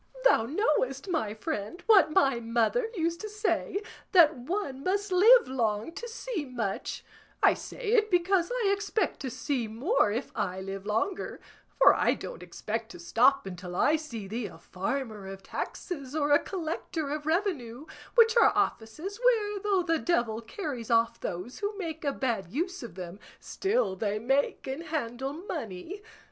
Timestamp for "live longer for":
10.59-11.93